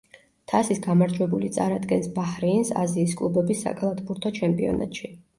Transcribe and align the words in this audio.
თასის 0.51 0.79
გამარჯვებული 0.83 1.49
წარადგენს 1.57 2.07
ბაჰრეინს 2.15 2.71
აზიის 2.83 3.13
კლუბების 3.19 3.61
საკალათბურთო 3.67 4.33
ჩემპიონატში. 4.39 5.11